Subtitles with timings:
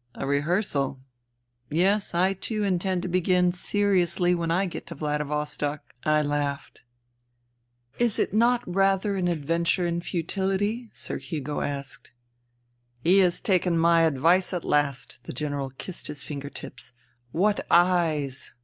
[0.16, 0.98] "A rehearsal....
[1.70, 6.80] Yes, I too intend to begin' seriously' when I get to Vladivostok," I laughed.
[7.96, 12.10] "Is it not rather an adventure in futility?" Sir Hugo asked."
[13.04, 16.92] He has taken my advice at last." The General kissed his finger tips."
[17.30, 18.54] What eyes